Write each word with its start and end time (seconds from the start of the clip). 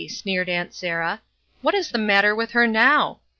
sneered 0.07 0.49
Aunt 0.49 0.73
Sarah. 0.73 1.21
"What 1.61 1.75
is 1.75 1.91
the 1.91 1.99
matter 1.99 2.33
with 2.33 2.53
her 2.53 2.65
now? 2.65 3.19